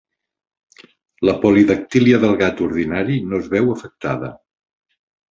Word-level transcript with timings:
La 1.27 1.35
polidactília 1.43 2.19
del 2.23 2.33
gat 2.39 2.63
ordinari 2.69 3.17
no 3.33 3.41
es 3.43 3.51
veu 3.51 3.69
afectada. 3.75 4.31